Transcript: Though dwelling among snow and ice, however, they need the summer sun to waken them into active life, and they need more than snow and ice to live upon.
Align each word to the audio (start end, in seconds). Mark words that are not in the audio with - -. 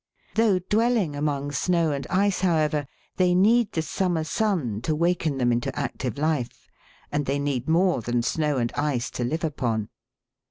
Though 0.33 0.57
dwelling 0.57 1.15
among 1.15 1.51
snow 1.51 1.91
and 1.91 2.07
ice, 2.09 2.39
however, 2.41 2.87
they 3.17 3.35
need 3.35 3.73
the 3.73 3.83
summer 3.83 4.23
sun 4.23 4.81
to 4.81 4.95
waken 4.95 5.37
them 5.37 5.51
into 5.51 5.77
active 5.77 6.17
life, 6.17 6.67
and 7.11 7.27
they 7.27 7.37
need 7.37 7.69
more 7.69 8.01
than 8.01 8.23
snow 8.23 8.57
and 8.57 8.71
ice 8.71 9.11
to 9.11 9.23
live 9.23 9.43
upon. 9.43 9.89